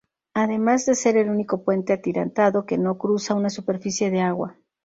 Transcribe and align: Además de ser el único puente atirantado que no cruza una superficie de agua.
Además 0.33 0.87
de 0.87 0.95
ser 0.95 1.15
el 1.15 1.29
único 1.29 1.63
puente 1.63 1.93
atirantado 1.93 2.65
que 2.65 2.79
no 2.79 2.97
cruza 2.97 3.35
una 3.35 3.51
superficie 3.51 4.09
de 4.09 4.21
agua. 4.21 4.55